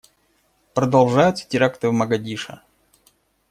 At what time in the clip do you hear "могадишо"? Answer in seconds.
1.93-2.63